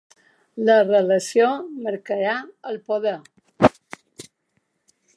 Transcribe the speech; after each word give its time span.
La 0.69 0.77
relació 0.87 1.51
marcarà 1.89 2.33
el 2.73 2.83
poder. 2.91 3.15